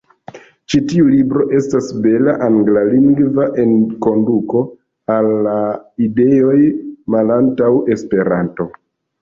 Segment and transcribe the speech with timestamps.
[0.73, 4.63] Ĉi tiu libro estas bela anglalingva enkonduko
[5.17, 5.55] al la
[6.07, 6.59] ideoj
[7.17, 8.69] malantaŭ Esperanto.